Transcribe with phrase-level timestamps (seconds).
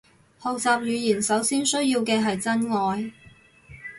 [0.41, 3.13] 學習語言首先需要嘅係真愛